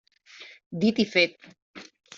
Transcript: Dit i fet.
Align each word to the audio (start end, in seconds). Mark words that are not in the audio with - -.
Dit 0.85 1.03
i 1.07 1.07
fet. 1.15 1.49